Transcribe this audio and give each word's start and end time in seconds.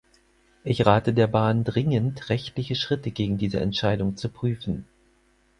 Ich 0.63 0.83
rate 0.87 1.13
der 1.13 1.27
Bahn 1.27 1.63
dringend, 1.63 2.29
rechtliche 2.29 2.73
Schritte 2.73 3.11
gegen 3.11 3.37
diese 3.37 3.59
Entscheidung 3.59 4.17
zu 4.17 4.29
prüfen. 4.29 4.87